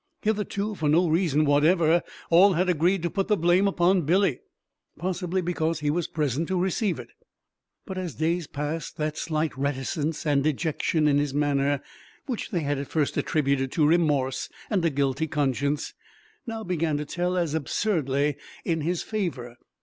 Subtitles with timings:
[0.23, 2.01] Hitherto, for no reason whatever,
[2.31, 4.39] all had agreed to put the blame upon Billy
[4.97, 7.09] possibly because he was present to receive it.
[7.87, 11.83] As days passed that slight reticence and dejection in his manner,
[12.25, 15.93] which they had at first attributed to remorse and a guilty conscience,
[16.47, 19.55] now began to tell as absurdly in his favor.